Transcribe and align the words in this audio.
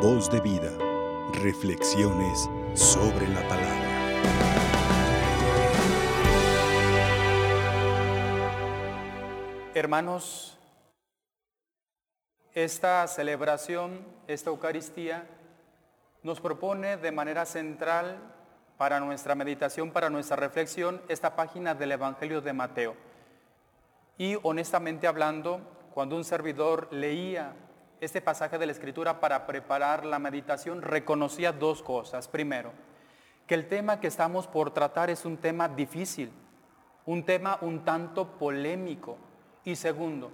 Voz 0.00 0.30
de 0.30 0.38
vida. 0.38 0.70
Reflexiones 1.42 2.48
sobre 2.74 3.26
la 3.26 3.40
palabra. 3.48 3.88
Hermanos, 9.74 10.56
esta 12.54 13.08
celebración, 13.08 14.06
esta 14.28 14.50
Eucaristía, 14.50 15.26
nos 16.22 16.40
propone 16.40 16.96
de 16.96 17.10
manera 17.10 17.44
central 17.44 18.18
para 18.76 19.00
nuestra 19.00 19.34
meditación, 19.34 19.90
para 19.90 20.10
nuestra 20.10 20.36
reflexión, 20.36 21.02
esta 21.08 21.34
página 21.34 21.74
del 21.74 21.90
Evangelio 21.90 22.40
de 22.40 22.52
Mateo. 22.52 22.94
Y 24.16 24.36
honestamente 24.44 25.08
hablando, 25.08 25.60
cuando 25.92 26.14
un 26.14 26.22
servidor 26.24 26.86
leía 26.92 27.56
este 28.00 28.20
pasaje 28.20 28.58
de 28.58 28.66
la 28.66 28.72
Escritura 28.72 29.20
para 29.20 29.46
preparar 29.46 30.04
la 30.04 30.18
meditación, 30.18 30.82
reconocía 30.82 31.52
dos 31.52 31.82
cosas. 31.82 32.28
Primero, 32.28 32.72
que 33.46 33.54
el 33.54 33.68
tema 33.68 33.98
que 34.00 34.06
estamos 34.06 34.46
por 34.46 34.72
tratar 34.72 35.10
es 35.10 35.24
un 35.24 35.38
tema 35.38 35.68
difícil, 35.68 36.30
un 37.06 37.24
tema 37.24 37.58
un 37.62 37.84
tanto 37.84 38.38
polémico. 38.38 39.16
Y 39.64 39.76
segundo, 39.76 40.30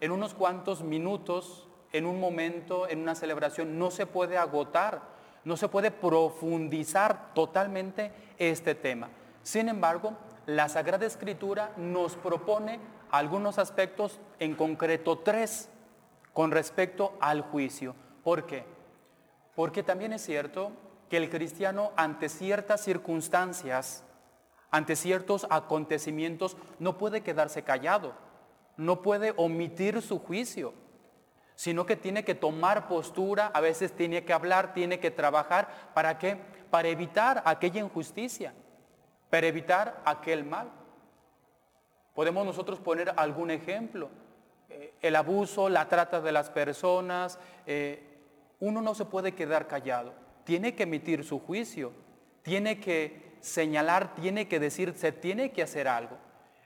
en 0.00 0.12
unos 0.12 0.34
cuantos 0.34 0.82
minutos, 0.82 1.68
en 1.92 2.06
un 2.06 2.18
momento, 2.20 2.88
en 2.88 3.00
una 3.00 3.14
celebración, 3.14 3.78
no 3.78 3.90
se 3.90 4.06
puede 4.06 4.38
agotar, 4.38 5.02
no 5.44 5.56
se 5.56 5.68
puede 5.68 5.90
profundizar 5.90 7.34
totalmente 7.34 8.12
este 8.38 8.74
tema. 8.74 9.10
Sin 9.42 9.68
embargo, 9.68 10.16
la 10.46 10.68
Sagrada 10.68 11.06
Escritura 11.06 11.72
nos 11.76 12.16
propone 12.16 12.80
algunos 13.10 13.58
aspectos, 13.58 14.20
en 14.38 14.54
concreto 14.54 15.18
tres, 15.18 15.68
con 16.32 16.50
respecto 16.50 17.16
al 17.20 17.42
juicio. 17.42 17.94
¿Por 18.22 18.46
qué? 18.46 18.64
Porque 19.54 19.82
también 19.82 20.12
es 20.12 20.22
cierto 20.22 20.72
que 21.08 21.16
el 21.18 21.28
cristiano 21.28 21.92
ante 21.96 22.28
ciertas 22.28 22.80
circunstancias, 22.80 24.04
ante 24.70 24.96
ciertos 24.96 25.46
acontecimientos, 25.50 26.56
no 26.78 26.96
puede 26.96 27.22
quedarse 27.22 27.62
callado, 27.62 28.14
no 28.76 29.02
puede 29.02 29.34
omitir 29.36 30.00
su 30.00 30.18
juicio, 30.18 30.72
sino 31.54 31.84
que 31.84 31.96
tiene 31.96 32.24
que 32.24 32.34
tomar 32.34 32.88
postura, 32.88 33.48
a 33.52 33.60
veces 33.60 33.92
tiene 33.92 34.24
que 34.24 34.32
hablar, 34.32 34.72
tiene 34.72 34.98
que 35.00 35.10
trabajar, 35.10 35.90
¿para 35.94 36.18
qué? 36.18 36.38
Para 36.70 36.88
evitar 36.88 37.42
aquella 37.44 37.80
injusticia, 37.80 38.54
para 39.28 39.46
evitar 39.46 40.00
aquel 40.04 40.44
mal. 40.44 40.70
Podemos 42.14 42.44
nosotros 42.44 42.80
poner 42.80 43.12
algún 43.16 43.50
ejemplo. 43.50 44.10
Eh, 44.72 44.94
el 45.02 45.16
abuso, 45.16 45.68
la 45.68 45.88
trata 45.88 46.20
de 46.20 46.32
las 46.32 46.50
personas. 46.50 47.38
Eh, 47.66 48.02
uno 48.60 48.80
no 48.80 48.94
se 48.94 49.04
puede 49.04 49.32
quedar 49.32 49.66
callado. 49.66 50.14
Tiene 50.44 50.74
que 50.74 50.84
emitir 50.84 51.24
su 51.24 51.40
juicio. 51.40 51.92
Tiene 52.42 52.80
que 52.80 53.32
señalar, 53.40 54.14
tiene 54.14 54.48
que 54.48 54.60
decir, 54.60 54.94
se 54.96 55.12
tiene 55.12 55.52
que 55.52 55.62
hacer 55.62 55.88
algo. 55.88 56.16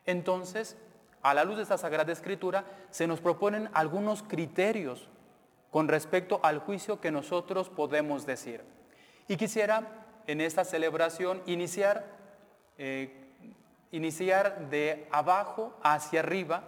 Entonces, 0.04 0.76
a 1.22 1.34
la 1.34 1.44
luz 1.44 1.56
de 1.56 1.62
esta 1.62 1.78
Sagrada 1.78 2.12
Escritura, 2.12 2.64
se 2.90 3.06
nos 3.06 3.20
proponen 3.20 3.68
algunos 3.72 4.22
criterios 4.22 5.08
con 5.70 5.88
respecto 5.88 6.40
al 6.42 6.60
juicio 6.60 7.00
que 7.00 7.10
nosotros 7.10 7.68
podemos 7.68 8.24
decir. 8.24 8.62
Y 9.28 9.36
quisiera 9.36 10.04
en 10.26 10.40
esta 10.40 10.64
celebración 10.64 11.42
iniciar 11.46 12.16
eh, 12.78 13.26
iniciar 13.90 14.68
de 14.68 15.08
abajo 15.10 15.74
hacia 15.82 16.20
arriba, 16.20 16.62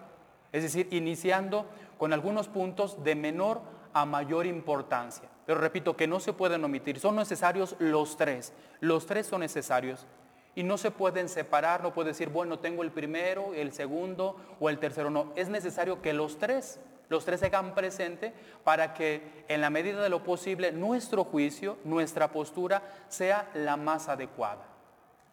es 0.53 0.63
decir, 0.63 0.89
iniciando 0.91 1.67
con 1.99 2.13
algunos 2.13 2.49
puntos 2.49 3.03
de 3.03 3.15
menor 3.15 3.61
a 3.93 4.05
mayor 4.05 4.47
importancia. 4.47 5.29
Pero 5.47 5.61
repito, 5.61 5.97
que 5.97 6.07
no 6.07 6.21
se 6.21 6.33
pueden 6.33 6.65
omitir, 6.65 7.01
son 7.01 7.17
necesarios 7.17 7.75
los 7.79 8.17
tres, 8.17 8.53
los 8.81 9.07
tres 9.07 9.27
son 9.27 9.41
necesarios. 9.41 10.07
Y 10.55 10.63
no 10.63 10.77
se 10.77 10.91
pueden 10.91 11.29
separar, 11.29 11.83
no 11.83 11.95
puede 11.95 12.09
decir, 12.09 12.29
bueno, 12.31 12.59
tengo 12.59 12.83
el 12.83 12.91
primero, 12.91 13.55
el 13.55 13.73
segundo 13.73 14.37
o 14.61 14.69
el 14.69 14.79
tercero, 14.79 15.09
no, 15.09 15.33
es 15.37 15.49
necesario 15.49 16.03
que 16.03 16.13
los 16.13 16.39
tres, 16.39 16.81
los 17.09 17.25
tres 17.25 17.41
se 17.41 17.47
hagan 17.47 17.75
para 18.65 18.93
que 18.95 19.45
en 19.49 19.61
la 19.61 19.71
medida 19.71 20.03
de 20.03 20.09
lo 20.09 20.23
posible 20.23 20.73
nuestro 20.73 21.25
juicio, 21.25 21.79
nuestra 21.85 22.33
postura 22.33 22.83
sea 23.09 23.49
la 23.55 23.77
más 23.77 24.09
adecuada. 24.09 24.67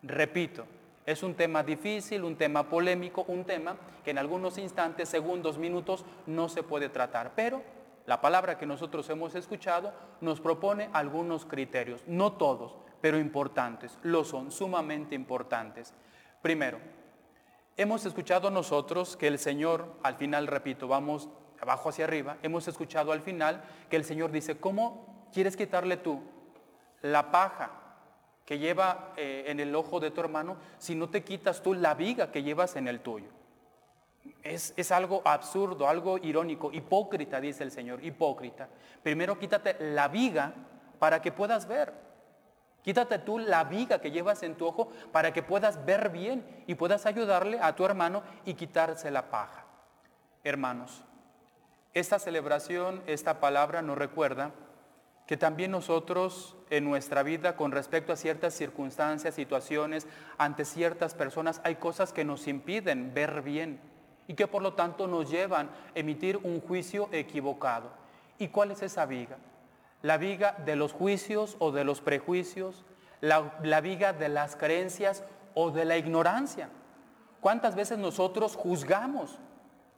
Repito, 0.04 0.66
es 1.06 1.22
un 1.22 1.36
tema 1.36 1.64
difícil, 1.64 2.24
un 2.24 2.36
tema 2.36 2.68
polémico, 2.68 3.26
un 3.28 3.44
tema 3.46 3.78
que 4.04 4.12
en 4.12 4.18
algunos 4.18 4.58
instantes, 4.58 5.10
segundos, 5.10 5.58
minutos 5.58 6.04
no 6.26 6.50
se 6.50 6.64
puede 6.64 6.90
tratar. 6.90 7.34
Pero 7.36 7.62
la 8.06 8.22
palabra 8.22 8.58
que 8.58 8.66
nosotros 8.66 9.10
hemos 9.10 9.36
escuchado 9.36 9.94
nos 10.22 10.42
propone 10.42 10.90
algunos 10.94 11.46
criterios, 11.46 12.02
no 12.08 12.34
todos, 12.34 12.76
pero 13.02 13.20
importantes, 13.20 13.98
lo 14.02 14.24
son, 14.24 14.52
sumamente 14.52 15.14
importantes. 15.14 15.94
Primero, 16.42 16.80
hemos 17.78 18.06
escuchado 18.06 18.50
nosotros 18.50 19.16
que 19.16 19.28
el 19.28 19.38
Señor, 19.38 19.94
al 20.02 20.16
final, 20.16 20.48
repito, 20.48 20.88
vamos 20.88 21.30
abajo 21.62 21.90
hacia 21.90 22.06
arriba, 22.06 22.38
hemos 22.42 22.68
escuchado 22.68 23.12
al 23.12 23.22
final 23.22 23.64
que 23.90 23.96
el 23.96 24.06
Señor 24.06 24.32
dice, 24.32 24.60
¿cómo 24.60 25.28
quieres 25.32 25.56
quitarle 25.56 25.98
tú 25.98 26.22
la 27.02 27.32
paja 27.32 27.85
que 28.46 28.60
lleva 28.60 29.14
eh, 29.18 29.46
en 29.48 29.60
el 29.60 29.76
ojo 29.76 30.00
de 30.00 30.12
tu 30.12 30.22
hermano 30.22 30.58
si 30.78 30.96
no 30.96 31.10
te 31.10 31.24
quitas 31.24 31.62
tú 31.62 31.74
la 31.74 31.96
viga 31.96 32.32
que 32.32 32.44
llevas 32.44 32.76
en 32.76 32.88
el 32.88 33.00
tuyo. 33.00 33.30
Es, 34.42 34.74
es, 34.78 34.92
algo 34.92 35.22
absurdo, 35.26 35.88
algo 35.88 36.18
irónico, 36.20 36.72
hipócrita, 36.72 37.42
dice 37.42 37.64
el 37.64 37.72
Señor, 37.72 38.04
hipócrita. 38.04 38.70
Primero 39.04 39.38
quítate 39.38 39.76
la 39.80 40.08
viga 40.08 40.54
para 41.00 41.22
que 41.22 41.32
puedas 41.32 41.68
ver. 41.68 41.94
Quítate 42.84 43.18
tú 43.18 43.40
la 43.40 43.64
viga 43.64 44.00
que 44.00 44.12
llevas 44.12 44.44
en 44.44 44.56
tu 44.56 44.68
ojo 44.68 44.92
para 45.12 45.34
que 45.34 45.42
puedas 45.42 45.84
ver 45.86 46.10
bien 46.10 46.46
y 46.68 46.76
puedas 46.76 47.08
ayudarle 47.08 47.60
a 47.60 47.76
tu 47.76 47.84
hermano 47.84 48.22
y 48.46 48.54
quitarse 48.54 49.10
la 49.10 49.32
paja. 49.32 49.66
Hermanos, 50.44 51.04
esta 51.96 52.20
celebración, 52.20 53.02
esta 53.08 53.40
palabra 53.40 53.82
nos 53.82 53.98
recuerda 53.98 54.52
que 55.26 55.38
también 55.38 55.72
nosotros 55.72 56.56
en 56.70 56.84
nuestra 56.84 57.24
vida 57.24 57.56
con 57.56 57.72
respecto 57.72 58.14
a 58.14 58.16
ciertas 58.16 58.54
circunstancias, 58.54 59.34
situaciones, 59.34 60.08
ante 60.38 60.66
ciertas 60.66 61.16
personas, 61.16 61.62
hay 61.64 61.76
cosas 61.76 62.14
que 62.14 62.26
nos 62.26 62.48
impiden 62.48 63.14
ver 63.14 63.42
bien 63.42 63.80
y 64.28 64.36
que 64.36 64.48
por 64.48 64.62
lo 64.62 64.74
tanto 64.74 65.08
nos 65.08 65.30
llevan 65.30 65.68
a 65.68 66.00
emitir 66.00 66.38
un 66.38 66.62
juicio 66.62 67.10
equivocado. 67.12 67.90
¿Y 68.38 68.50
cuál 68.50 68.72
es 68.72 68.84
esa 68.84 69.06
viga? 69.06 69.38
La 70.02 70.18
viga 70.18 70.56
de 70.66 70.76
los 70.76 70.94
juicios 70.94 71.56
o 71.60 71.72
de 71.72 71.84
los 71.84 72.02
prejuicios, 72.02 72.84
la, 73.22 73.58
la 73.64 73.82
viga 73.82 74.14
de 74.14 74.30
las 74.30 74.56
creencias 74.56 75.24
o 75.56 75.72
de 75.72 75.86
la 75.86 75.98
ignorancia. 75.98 76.70
¿Cuántas 77.42 77.76
veces 77.76 77.98
nosotros 77.98 78.56
juzgamos 78.56 79.40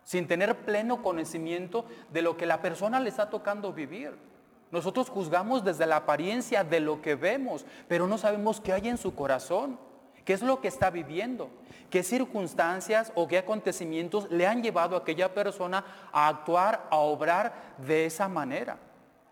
sin 0.04 0.28
tener 0.28 0.56
pleno 0.60 1.02
conocimiento 1.02 1.86
de 2.12 2.22
lo 2.22 2.38
que 2.38 2.46
la 2.46 2.62
persona 2.62 3.02
le 3.02 3.10
está 3.10 3.30
tocando 3.30 3.74
vivir? 3.74 4.27
Nosotros 4.72 5.10
juzgamos 5.10 5.64
desde 5.64 5.86
la 5.86 5.98
apariencia 5.98 6.64
de 6.64 6.80
lo 6.80 7.02
que 7.02 7.16
vemos, 7.16 7.66
pero 7.88 8.08
no 8.08 8.18
sabemos 8.18 8.60
qué 8.60 8.74
hay 8.74 8.90
en 8.90 8.98
su 8.98 9.16
corazón, 9.16 9.80
qué 10.26 10.34
es 10.34 10.42
lo 10.42 10.60
que 10.60 10.68
está 10.68 10.90
viviendo, 10.90 11.50
qué 11.90 12.04
circunstancias 12.04 13.14
o 13.16 13.28
qué 13.28 13.38
acontecimientos 13.38 14.30
le 14.30 14.46
han 14.46 14.62
llevado 14.62 14.96
a 14.96 15.00
aquella 15.00 15.34
persona 15.34 15.86
a 16.12 16.28
actuar, 16.28 16.88
a 16.92 16.98
obrar 16.98 17.54
de 17.78 18.06
esa 18.06 18.28
manera. 18.28 18.78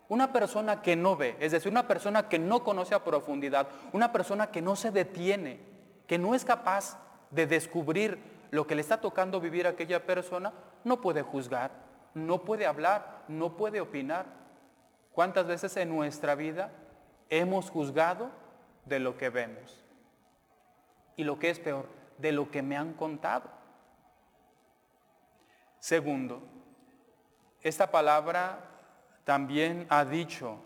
Una 0.08 0.32
persona 0.32 0.80
que 0.82 0.96
no 0.96 1.16
ve, 1.16 1.36
es 1.40 1.52
decir, 1.52 1.70
una 1.70 1.86
persona 1.88 2.28
que 2.28 2.38
no 2.38 2.62
conoce 2.62 2.94
a 2.94 3.04
profundidad, 3.04 3.68
una 3.92 4.12
persona 4.12 4.46
que 4.46 4.62
no 4.62 4.76
se 4.76 4.90
detiene, 4.90 5.60
que 6.06 6.16
no 6.16 6.34
es 6.34 6.44
capaz 6.44 6.98
de 7.30 7.46
descubrir 7.46 8.18
lo 8.50 8.66
que 8.66 8.74
le 8.74 8.80
está 8.80 9.00
tocando 9.00 9.40
vivir 9.40 9.66
a 9.66 9.70
aquella 9.70 10.06
persona, 10.06 10.52
no 10.84 11.00
puede 11.00 11.22
juzgar, 11.22 11.72
no 12.14 12.42
puede 12.42 12.66
hablar, 12.66 13.24
no 13.28 13.56
puede 13.56 13.80
opinar. 13.80 14.26
¿Cuántas 15.16 15.46
veces 15.46 15.74
en 15.78 15.88
nuestra 15.88 16.34
vida 16.34 16.70
hemos 17.30 17.70
juzgado 17.70 18.30
de 18.84 19.00
lo 19.00 19.16
que 19.16 19.30
vemos? 19.30 19.82
Y 21.16 21.24
lo 21.24 21.38
que 21.38 21.48
es 21.48 21.58
peor, 21.58 21.88
de 22.18 22.32
lo 22.32 22.50
que 22.50 22.60
me 22.60 22.76
han 22.76 22.92
contado. 22.92 23.48
Segundo, 25.78 26.42
esta 27.62 27.90
palabra 27.90 28.58
también 29.24 29.86
ha 29.88 30.04
dicho, 30.04 30.58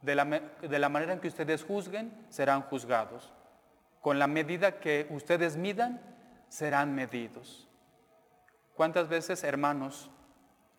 de 0.00 0.14
la, 0.14 0.24
de 0.24 0.78
la, 0.78 0.88
manera 0.88 1.12
en 1.12 1.20
que 1.20 1.28
ustedes 1.28 1.62
juzguen, 1.62 2.26
serán 2.30 2.62
juzgados. 2.62 3.34
Con 4.00 4.18
la 4.18 4.26
medida 4.26 4.80
que 4.80 5.06
ustedes 5.10 5.58
midan, 5.58 6.00
serán 6.48 6.94
medidos. 6.94 7.68
¿Cuántas 8.76 9.08
veces, 9.08 9.44
hermanos, 9.44 10.10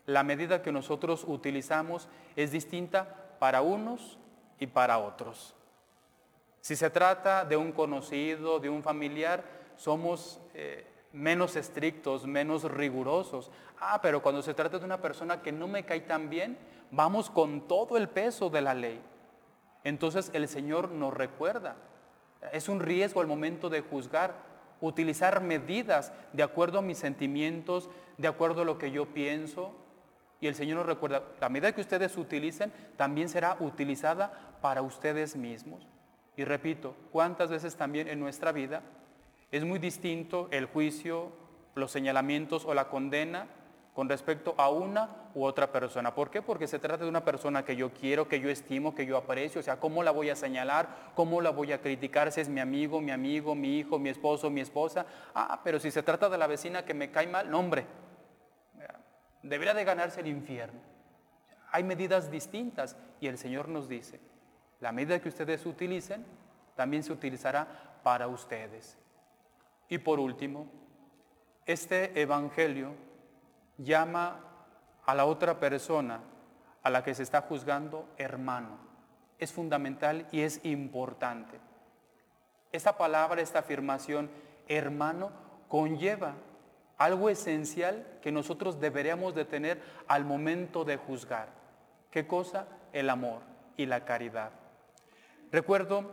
la 0.06 0.24
medida 0.24 0.62
que 0.62 0.72
nosotros 0.72 1.24
utilizamos 1.28 2.08
es 2.36 2.52
distinta 2.52 3.08
para 3.40 3.62
unos 3.62 4.18
y 4.60 4.68
para 4.68 4.98
otros. 5.00 5.56
Si 6.62 6.76
se 6.76 6.90
trata 6.90 7.46
de 7.46 7.58
un 7.58 7.72
conocido, 7.72 8.60
de 8.60 8.70
un 8.70 8.82
familiar, 8.82 9.44
somos 9.76 10.40
eh, 10.54 10.86
menos 11.14 11.56
estrictos, 11.56 12.26
menos 12.26 12.64
rigurosos. 12.64 13.52
Ah, 13.80 14.00
pero 14.02 14.22
cuando 14.22 14.42
se 14.42 14.54
trata 14.54 14.80
de 14.80 14.86
una 14.86 15.02
persona 15.02 15.42
que 15.42 15.52
no 15.52 15.68
me 15.68 15.86
cae 15.86 16.02
tan 16.02 16.30
bien, 16.30 16.58
vamos 16.92 17.30
con 17.30 17.68
todo 17.68 17.98
el 17.98 18.10
peso 18.10 18.50
de 18.50 18.62
la 18.62 18.74
ley. 18.74 19.02
Entonces 19.84 20.32
el 20.34 20.48
Señor 20.48 20.90
nos 20.90 21.14
recuerda, 21.14 21.76
es 22.52 22.68
un 22.68 22.80
riesgo 22.80 23.22
al 23.22 23.28
momento 23.28 23.70
de 23.70 23.82
juzgar, 23.82 24.34
utilizar 24.82 25.42
medidas 25.42 26.12
de 26.34 26.44
acuerdo 26.44 26.80
a 26.80 26.82
mis 26.82 26.98
sentimientos, 26.98 27.90
de 28.18 28.28
acuerdo 28.28 28.64
a 28.64 28.66
lo 28.66 28.78
que 28.78 28.92
yo 28.92 29.06
pienso. 29.06 29.72
Y 30.42 30.48
el 30.48 30.56
Señor 30.56 30.78
nos 30.78 30.86
recuerda, 30.86 31.24
la 31.40 31.50
medida 31.50 31.72
que 31.72 31.82
ustedes 31.82 32.18
utilicen 32.18 32.72
también 32.98 33.30
será 33.30 33.58
utilizada 33.60 34.32
para 34.62 34.82
ustedes 34.82 35.36
mismos. 35.36 35.88
Y 36.38 36.44
repito, 36.44 36.96
¿cuántas 37.12 37.50
veces 37.50 37.76
también 37.76 38.08
en 38.08 38.20
nuestra 38.20 38.52
vida 38.52 38.82
es 39.52 39.64
muy 39.64 39.80
distinto 39.80 40.50
el 40.52 40.66
juicio, 40.66 41.32
los 41.76 41.92
señalamientos 41.92 42.66
o 42.66 42.74
la 42.74 42.90
condena 42.90 43.48
con 43.96 44.10
respecto 44.10 44.54
a 44.58 44.70
una 44.70 45.10
u 45.34 45.46
otra 45.46 45.72
persona. 45.72 46.14
¿Por 46.14 46.30
qué? 46.30 46.42
Porque 46.42 46.68
se 46.68 46.80
trata 46.80 47.06
de 47.06 47.10
una 47.10 47.24
persona 47.24 47.64
que 47.64 47.78
yo 47.78 47.94
quiero, 47.94 48.28
que 48.28 48.42
yo 48.42 48.50
estimo, 48.50 48.94
que 48.94 49.06
yo 49.06 49.16
aprecio. 49.16 49.62
O 49.62 49.64
sea, 49.64 49.80
¿cómo 49.80 50.04
la 50.04 50.12
voy 50.12 50.30
a 50.30 50.36
señalar? 50.36 51.14
¿Cómo 51.16 51.40
la 51.40 51.52
voy 51.52 51.72
a 51.72 51.80
criticar 51.80 52.30
si 52.34 52.42
es 52.42 52.50
mi 52.50 52.60
amigo, 52.60 53.00
mi 53.00 53.12
amigo, 53.12 53.56
mi 53.56 53.78
hijo, 53.78 53.98
mi 53.98 54.10
esposo, 54.10 54.50
mi 54.50 54.60
esposa? 54.60 55.06
Ah, 55.34 55.62
pero 55.64 55.80
si 55.80 55.92
se 55.92 56.04
trata 56.04 56.28
de 56.28 56.38
la 56.38 56.48
vecina 56.48 56.84
que 56.84 56.94
me 56.94 57.10
cae 57.10 57.28
mal, 57.28 57.50
no 57.50 57.60
hombre. 57.60 57.86
Debería 59.46 59.76
de 59.76 59.84
ganarse 59.84 60.22
el 60.22 60.28
infierno. 60.28 60.80
Hay 61.72 61.84
medidas 61.84 62.32
distintas 62.32 62.98
y 63.20 63.28
el 63.28 63.38
Señor 63.38 63.70
nos 63.70 63.88
dice, 63.88 64.20
la 64.80 64.92
medida 64.92 65.22
que 65.22 65.30
ustedes 65.30 65.66
utilicen 65.68 66.26
también 66.76 67.04
se 67.04 67.14
utilizará 67.14 67.68
para 68.02 68.28
ustedes. 68.28 68.98
Y 69.88 70.00
por 70.00 70.20
último, 70.20 70.68
este 71.68 72.20
Evangelio 72.20 72.96
llama 73.78 74.40
a 75.06 75.14
la 75.14 75.26
otra 75.26 75.60
persona 75.60 76.22
a 76.82 76.90
la 76.90 77.04
que 77.04 77.14
se 77.14 77.22
está 77.22 77.42
juzgando 77.42 78.10
hermano. 78.18 78.80
Es 79.38 79.54
fundamental 79.54 80.28
y 80.32 80.42
es 80.42 80.60
importante. 80.66 81.60
Esta 82.72 82.98
palabra, 82.98 83.42
esta 83.42 83.60
afirmación, 83.60 84.32
hermano, 84.68 85.32
conlleva 85.68 86.34
algo 86.98 87.30
esencial 87.30 88.06
que 88.22 88.32
nosotros 88.32 88.80
deberíamos 88.80 89.36
de 89.36 89.46
tener 89.46 89.82
al 90.08 90.26
momento 90.26 90.86
de 90.86 90.98
juzgar. 90.98 91.50
¿Qué 92.12 92.28
cosa? 92.28 92.68
El 92.94 93.10
amor 93.10 93.42
y 93.78 93.86
la 93.86 94.06
caridad. 94.06 94.52
Recuerdo 95.52 96.12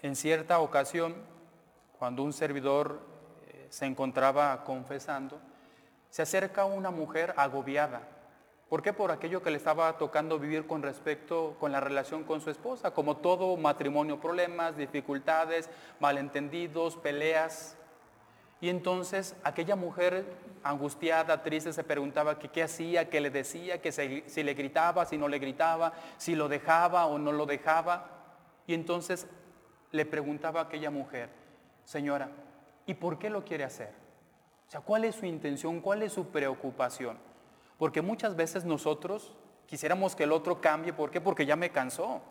en 0.00 0.16
cierta 0.16 0.58
ocasión, 0.60 1.14
cuando 1.98 2.22
un 2.22 2.32
servidor 2.32 3.00
eh, 3.46 3.66
se 3.70 3.86
encontraba 3.86 4.64
confesando, 4.64 5.38
se 6.10 6.22
acerca 6.22 6.64
una 6.64 6.90
mujer 6.90 7.32
agobiada. 7.36 8.08
¿Por 8.68 8.82
qué? 8.82 8.92
Por 8.92 9.10
aquello 9.10 9.42
que 9.42 9.50
le 9.50 9.58
estaba 9.58 9.98
tocando 9.98 10.38
vivir 10.38 10.66
con 10.66 10.82
respecto 10.82 11.56
con 11.60 11.72
la 11.72 11.80
relación 11.80 12.24
con 12.24 12.40
su 12.40 12.50
esposa, 12.50 12.92
como 12.92 13.18
todo 13.18 13.56
matrimonio, 13.56 14.18
problemas, 14.18 14.76
dificultades, 14.76 15.68
malentendidos, 16.00 16.96
peleas. 16.96 17.76
Y 18.62 18.68
entonces 18.68 19.34
aquella 19.42 19.74
mujer 19.74 20.24
angustiada, 20.62 21.42
triste, 21.42 21.72
se 21.72 21.82
preguntaba 21.82 22.38
qué 22.38 22.62
hacía, 22.62 23.10
qué 23.10 23.20
le 23.20 23.28
decía, 23.28 23.82
que 23.82 23.90
si 23.90 24.42
le 24.44 24.54
gritaba, 24.54 25.04
si 25.04 25.18
no 25.18 25.26
le 25.26 25.40
gritaba, 25.40 25.92
si 26.16 26.36
lo 26.36 26.48
dejaba 26.48 27.06
o 27.06 27.18
no 27.18 27.32
lo 27.32 27.44
dejaba. 27.44 28.06
Y 28.68 28.74
entonces 28.74 29.26
le 29.90 30.06
preguntaba 30.06 30.60
a 30.60 30.62
aquella 30.62 30.92
mujer, 30.92 31.28
señora, 31.84 32.30
¿y 32.86 32.94
por 32.94 33.18
qué 33.18 33.30
lo 33.30 33.44
quiere 33.44 33.64
hacer? 33.64 33.90
O 34.68 34.70
sea, 34.70 34.80
¿cuál 34.80 35.06
es 35.06 35.16
su 35.16 35.26
intención? 35.26 35.80
¿Cuál 35.80 36.02
es 36.02 36.12
su 36.12 36.28
preocupación? 36.28 37.18
Porque 37.78 38.00
muchas 38.00 38.36
veces 38.36 38.64
nosotros 38.64 39.34
quisiéramos 39.66 40.14
que 40.14 40.22
el 40.22 40.30
otro 40.30 40.60
cambie. 40.60 40.92
¿Por 40.92 41.10
qué? 41.10 41.20
Porque 41.20 41.46
ya 41.46 41.56
me 41.56 41.70
cansó. 41.70 42.22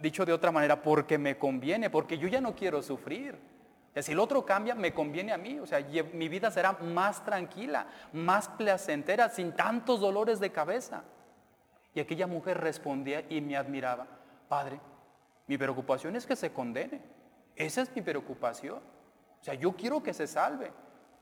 Dicho 0.00 0.24
de 0.24 0.32
otra 0.32 0.52
manera, 0.52 0.80
porque 0.80 1.18
me 1.18 1.36
conviene, 1.38 1.90
porque 1.90 2.18
yo 2.18 2.28
ya 2.28 2.40
no 2.40 2.54
quiero 2.54 2.80
sufrir. 2.82 3.52
Si 4.02 4.12
el 4.12 4.18
otro 4.18 4.44
cambia, 4.44 4.74
me 4.74 4.92
conviene 4.92 5.32
a 5.32 5.38
mí. 5.38 5.58
O 5.60 5.66
sea, 5.66 5.80
mi 6.12 6.28
vida 6.28 6.50
será 6.50 6.72
más 6.72 7.24
tranquila, 7.24 7.86
más 8.12 8.48
placentera, 8.48 9.28
sin 9.28 9.52
tantos 9.52 10.00
dolores 10.00 10.40
de 10.40 10.50
cabeza. 10.50 11.04
Y 11.94 12.00
aquella 12.00 12.26
mujer 12.26 12.60
respondía 12.60 13.24
y 13.28 13.40
me 13.40 13.56
admiraba, 13.56 14.06
Padre, 14.48 14.80
mi 15.46 15.56
preocupación 15.56 16.16
es 16.16 16.26
que 16.26 16.34
se 16.34 16.52
condene. 16.52 17.00
Esa 17.54 17.82
es 17.82 17.94
mi 17.94 18.02
preocupación. 18.02 18.78
O 18.78 19.44
sea, 19.44 19.54
yo 19.54 19.72
quiero 19.72 20.02
que 20.02 20.12
se 20.12 20.26
salve. 20.26 20.72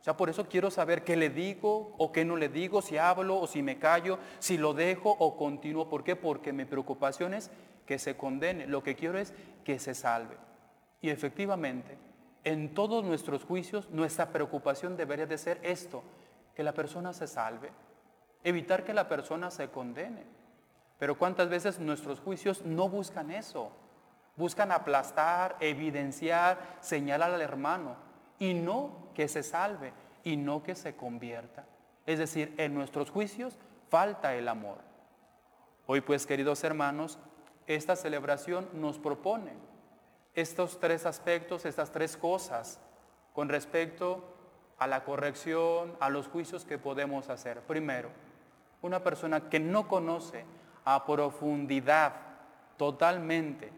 O 0.01 0.05
sea, 0.05 0.17
por 0.17 0.31
eso 0.31 0.49
quiero 0.49 0.71
saber 0.71 1.05
qué 1.05 1.15
le 1.15 1.29
digo 1.29 1.95
o 1.99 2.11
qué 2.11 2.25
no 2.25 2.37
le 2.37 2.49
digo, 2.49 2.83
si 2.83 2.99
hablo 2.99 3.39
o 3.39 3.47
si 3.47 3.63
me 3.63 3.79
callo, 3.79 4.19
si 4.39 4.59
lo 4.59 4.75
dejo 4.75 5.11
o 5.11 5.37
continúo. 5.37 5.89
¿Por 5.89 6.03
qué? 6.03 6.17
Porque 6.17 6.53
mi 6.53 6.65
preocupación 6.65 7.35
es 7.35 7.51
que 7.87 7.99
se 7.99 8.17
condene. 8.17 8.67
Lo 8.67 8.83
que 8.83 8.97
quiero 8.97 9.19
es 9.19 9.35
que 9.65 9.79
se 9.79 9.95
salve. 9.95 10.37
Y 11.01 11.11
efectivamente, 11.11 11.99
en 12.45 12.75
todos 12.75 13.05
nuestros 13.05 13.45
juicios, 13.45 13.89
nuestra 13.91 14.31
preocupación 14.31 14.97
debería 14.97 15.27
de 15.27 15.39
ser 15.39 15.61
esto, 15.63 16.03
que 16.55 16.63
la 16.63 16.73
persona 16.73 17.13
se 17.13 17.27
salve, 17.27 17.71
evitar 18.45 18.85
que 18.85 18.93
la 18.93 19.09
persona 19.09 19.51
se 19.51 19.69
condene. 19.69 20.25
Pero 20.99 21.17
cuántas 21.17 21.49
veces 21.49 21.79
nuestros 21.79 22.21
juicios 22.21 22.63
no 22.63 22.89
buscan 22.89 23.31
eso. 23.31 23.73
Buscan 24.37 24.73
aplastar, 24.73 25.57
evidenciar, 25.61 26.79
señalar 26.81 27.33
al 27.33 27.43
hermano 27.43 27.97
y 28.39 28.55
no 28.55 29.09
que 29.15 29.29
se 29.29 29.43
salve 29.43 29.93
y 30.25 30.37
no 30.37 30.63
que 30.63 30.75
se 30.75 30.97
convierta. 30.97 31.65
Es 32.07 32.19
decir, 32.19 32.55
en 32.57 32.75
nuestros 32.75 33.11
juicios 33.11 33.59
falta 33.89 34.35
el 34.35 34.49
amor. 34.49 34.79
Hoy 35.87 36.01
pues, 36.01 36.27
queridos 36.27 36.65
hermanos, 36.65 37.19
esta 37.67 37.97
celebración 37.97 38.69
nos 38.73 38.99
propone 38.99 39.53
estos 40.35 40.81
tres 40.81 41.07
aspectos, 41.07 41.65
estas 41.65 41.91
tres 41.91 42.17
cosas 42.17 42.81
con 43.33 43.49
respecto 43.49 44.25
a 44.79 44.87
la 44.87 45.05
corrección, 45.05 45.97
a 46.01 46.11
los 46.11 46.29
juicios 46.29 46.65
que 46.65 46.79
podemos 46.79 47.29
hacer. 47.29 47.61
Primero, 47.61 48.11
una 48.83 49.03
persona 49.03 49.49
que 49.49 49.61
no 49.61 49.89
conoce 49.89 50.45
a 50.85 51.07
profundidad 51.07 52.15
totalmente 52.77 53.71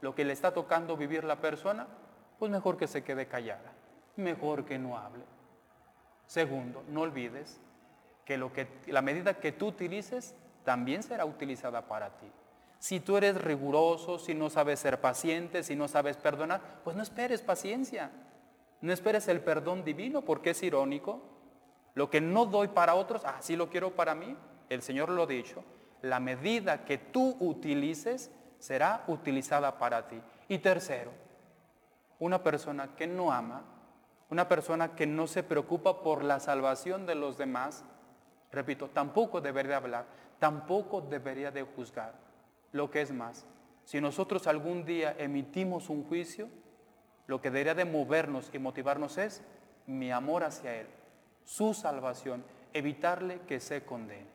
lo 0.00 0.14
que 0.14 0.24
le 0.24 0.32
está 0.32 0.52
tocando 0.52 0.96
vivir 0.96 1.24
la 1.24 1.36
persona, 1.36 1.86
pues 2.38 2.50
mejor 2.50 2.76
que 2.76 2.86
se 2.86 3.04
quede 3.04 3.26
callada, 3.26 3.72
mejor 4.16 4.64
que 4.64 4.78
no 4.78 4.98
hable. 4.98 5.24
Segundo, 6.26 6.82
no 6.88 7.02
olvides 7.02 7.60
que, 8.24 8.38
lo 8.38 8.52
que 8.52 8.66
la 8.86 9.02
medida 9.02 9.34
que 9.34 9.52
tú 9.52 9.68
utilices 9.68 10.34
también 10.64 11.02
será 11.02 11.24
utilizada 11.24 11.82
para 11.82 12.10
ti. 12.10 12.30
Si 12.80 12.98
tú 12.98 13.18
eres 13.18 13.38
riguroso, 13.38 14.18
si 14.18 14.34
no 14.34 14.48
sabes 14.48 14.80
ser 14.80 15.02
paciente, 15.02 15.62
si 15.62 15.76
no 15.76 15.86
sabes 15.86 16.16
perdonar, 16.16 16.80
pues 16.82 16.96
no 16.96 17.02
esperes 17.02 17.42
paciencia. 17.42 18.10
No 18.80 18.90
esperes 18.90 19.28
el 19.28 19.42
perdón 19.42 19.84
divino 19.84 20.22
porque 20.22 20.50
es 20.50 20.62
irónico. 20.62 21.20
Lo 21.94 22.08
que 22.08 22.22
no 22.22 22.46
doy 22.46 22.68
para 22.68 22.94
otros, 22.94 23.22
así 23.26 23.54
lo 23.54 23.68
quiero 23.68 23.94
para 23.94 24.14
mí. 24.14 24.34
El 24.70 24.80
Señor 24.80 25.10
lo 25.10 25.24
ha 25.24 25.26
dicho. 25.26 25.62
La 26.00 26.20
medida 26.20 26.86
que 26.86 26.96
tú 26.96 27.36
utilices 27.38 28.30
será 28.58 29.04
utilizada 29.08 29.76
para 29.76 30.08
ti. 30.08 30.18
Y 30.48 30.56
tercero, 30.58 31.10
una 32.18 32.42
persona 32.42 32.96
que 32.96 33.06
no 33.06 33.30
ama, 33.30 33.62
una 34.30 34.48
persona 34.48 34.96
que 34.96 35.06
no 35.06 35.26
se 35.26 35.42
preocupa 35.42 36.02
por 36.02 36.24
la 36.24 36.40
salvación 36.40 37.04
de 37.04 37.14
los 37.14 37.36
demás, 37.36 37.84
repito, 38.50 38.88
tampoco 38.88 39.42
debería 39.42 39.76
hablar, 39.76 40.06
tampoco 40.38 41.02
debería 41.02 41.50
de 41.50 41.62
juzgar. 41.62 42.29
Lo 42.72 42.90
que 42.90 43.00
es 43.00 43.12
más, 43.12 43.46
si 43.84 44.00
nosotros 44.00 44.46
algún 44.46 44.84
día 44.84 45.14
emitimos 45.18 45.90
un 45.90 46.04
juicio, 46.04 46.48
lo 47.26 47.40
que 47.40 47.50
debería 47.50 47.74
de 47.74 47.84
movernos 47.84 48.50
y 48.52 48.58
motivarnos 48.58 49.18
es 49.18 49.42
mi 49.86 50.10
amor 50.10 50.44
hacia 50.44 50.76
Él, 50.76 50.86
su 51.44 51.74
salvación, 51.74 52.44
evitarle 52.72 53.40
que 53.48 53.60
se 53.60 53.84
condene. 53.84 54.26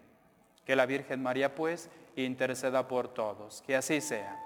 Que 0.66 0.76
la 0.76 0.86
Virgen 0.86 1.22
María 1.22 1.56
pues 1.56 1.90
interceda 2.16 2.88
por 2.88 3.14
todos. 3.14 3.62
Que 3.62 3.76
así 3.76 4.02
sea. 4.02 4.42